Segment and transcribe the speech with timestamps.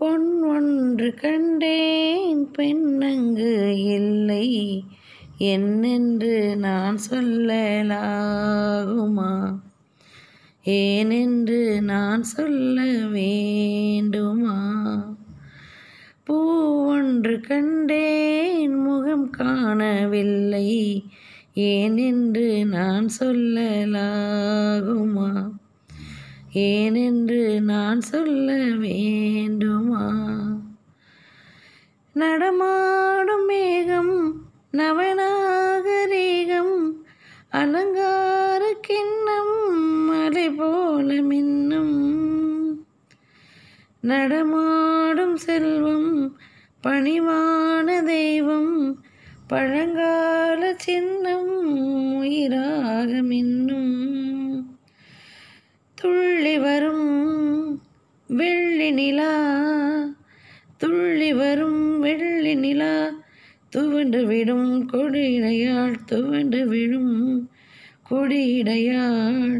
[0.00, 4.84] பொன் ஒன்று கண்டேன் பெண்ணங்கு இல்லை.
[5.38, 9.54] என்னென்று நான் சொல்லலாகுமா?
[10.64, 14.82] ஏனென்று நான் சொல்ல வேண்டுமா?
[16.24, 21.04] பூ ஒன்று கண்டேன் முகம் காணவில்லை.
[21.54, 25.50] ஏனென்று நான் சொல்லலாகுமா?
[26.54, 30.38] ஏனென்று நான் சொல்ல வேண்டுமா?
[32.12, 36.98] நடமாடும் மேகம் நவநாகரீகம்
[37.50, 42.38] அலங்கார கிண்ணம் மலை போல மின்னும்.
[44.00, 46.36] நடமாடும் செல்வம்
[46.82, 48.98] பணிவான தெய்வம்
[49.46, 51.76] பழங்கால சின்னம்
[52.16, 54.66] உயிராக மின்னும்
[55.94, 57.80] துள்ளி வரும்
[58.70, 59.30] வெள்ளி நிலா
[60.76, 62.90] துள்ளி வரும் வெள்ளி நிலா
[63.68, 67.16] துவண்டு விடும் கொடியிடையாள் துவண்டு விடும்
[68.10, 69.56] கொடியிடையாள்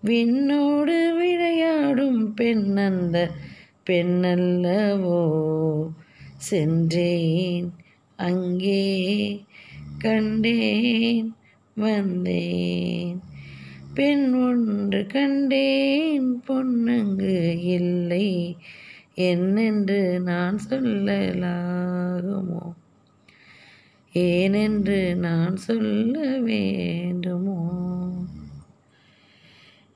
[0.00, 3.16] விண்ணோடு விளையாடும் பெண்ணந்த
[3.86, 5.22] பெண்ணல்லவோ
[6.48, 7.70] சென்றேன்
[8.18, 8.84] அங்கே
[9.98, 11.30] கண்டேன்
[11.76, 13.18] வந்தேன்.
[13.98, 18.56] பெண் ஒன்று கண்டேன் பொன்னங்கு இல்லை.
[19.14, 22.62] என்னென்று நான் சொல்லலாகுமோ?
[24.12, 27.70] ஏனென்று நான் சொல்ல வேண்டுமோ?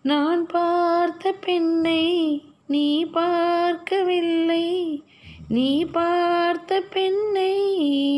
[0.03, 5.03] நான் பார்த்த பெண்ணை நீ பார்க்கவில்லை.
[5.49, 7.53] நீ பார்த்த பெண்ணை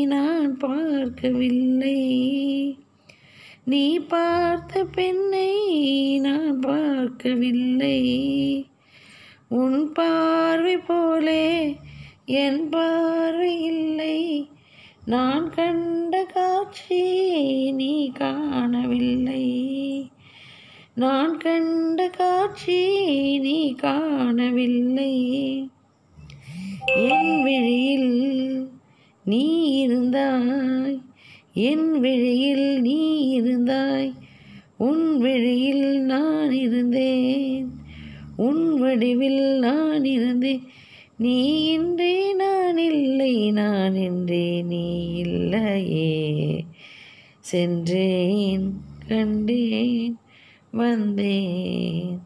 [0.05, 2.03] நான் பார்க்கவில்லை.
[3.65, 5.51] நீ பார்த்த பெண்ணை
[6.19, 7.99] நான் பார்க்கவில்லை.
[9.47, 11.75] உன் பார்வை போலே
[12.25, 14.49] என் பார்வை இல்லை.
[15.05, 17.01] நான் கண்ட காட்சி
[17.71, 19.45] நீ காணவில்லை.
[20.93, 22.81] நான் கண்ட காட்சி
[23.39, 25.15] நீ காணவில்லை.
[26.95, 28.69] என் விழியில்
[29.23, 29.45] நீ
[29.87, 31.04] இருந்தாய்.
[31.57, 34.13] என் விழியில் நீ இருந்தாய்
[34.77, 37.71] உன் விழியில் நான் இருந்தேன்.
[38.35, 40.61] உன் வடிவில் நான் இருந்தேன்.
[41.17, 46.65] நீ இன்றே நான் இல்லை நான் இன்றே நீ இல்லையே.
[47.39, 48.73] சென்றேன்
[49.07, 50.17] கண்டேன்
[50.71, 52.19] வந்தேன்.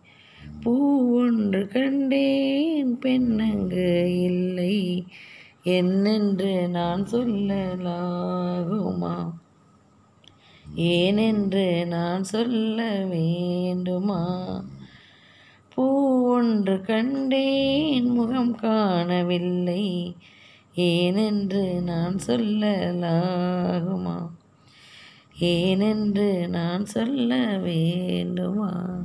[0.61, 5.03] பூ ஒன்று கண்டேன் பெண்ணங்கு இல்லை.
[5.63, 9.31] என்னென்று நான் சொல்லலாகுமா?
[10.75, 14.43] ஏனென்று நான் சொல்ல வேண்டுமா?
[15.75, 20.15] பூ ஒன்று கண்டேன் முகம் காணவில்லை.
[20.75, 24.29] ஏனென்று நான் சொல்லலாகுமா?
[25.39, 29.01] ஏனென்று நான் சொல்ல வேண்டுமா?